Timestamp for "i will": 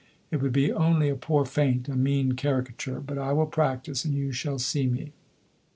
3.19-3.45